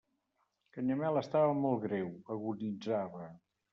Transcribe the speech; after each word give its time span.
Canyamel 0.77 1.21
estava 1.21 1.51
molt 1.59 1.85
greu: 1.85 2.09
agonitzava. 2.37 3.29